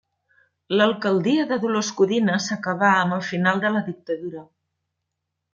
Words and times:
L’alcaldia 0.79 1.43
de 1.51 1.59
Dolors 1.65 1.91
Codina 2.01 2.39
s’acabà 2.45 2.89
amb 3.05 3.19
el 3.19 3.23
final 3.31 3.63
de 3.67 3.73
la 3.77 3.85
dictadura. 3.91 4.43